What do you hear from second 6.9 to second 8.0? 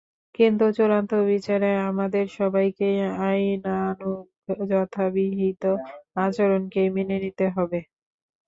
মেনে নিতে হবে।